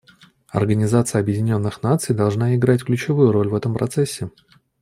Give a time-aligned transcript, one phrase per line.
[0.47, 4.31] Организация Объединенных Наций должна играть ключевую роль в этом процессе.